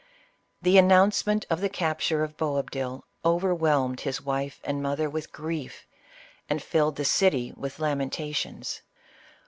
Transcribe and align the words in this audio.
The 0.63 0.79
announcement 0.79 1.45
of 1.47 1.61
the 1.61 1.69
capture 1.69 2.23
of 2.23 2.35
Boabdil, 2.35 3.03
overwhelmed 3.23 4.01
his 4.01 4.19
wife 4.19 4.59
and 4.63 4.81
mother 4.81 5.07
with 5.07 5.31
grief, 5.31 5.85
and 6.49 6.59
filled 6.59 6.95
the 6.95 7.05
city 7.05 7.53
with 7.55 7.77
lamentations. 7.77 8.81